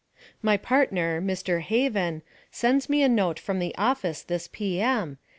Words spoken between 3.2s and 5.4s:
from the office this P. M.